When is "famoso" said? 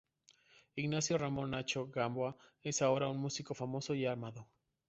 3.53-3.93